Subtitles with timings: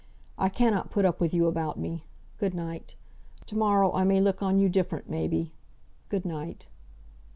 [0.35, 2.05] I cannot put up with you about me.
[2.39, 2.95] Good night.
[3.45, 5.53] To morrow I may look on you different, may be.
[6.09, 6.67] Good night."